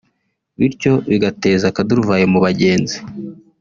bityo 0.59 0.91
bigateza 1.09 1.65
akaduruvayo 1.69 2.25
mu 2.33 2.39
bagenzi 2.45 2.97